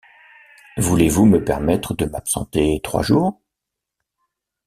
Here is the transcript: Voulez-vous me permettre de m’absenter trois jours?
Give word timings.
Voulez-vous 0.77 1.25
me 1.27 1.43
permettre 1.43 1.93
de 1.93 2.05
m’absenter 2.05 2.79
trois 2.83 3.03
jours? 3.03 3.39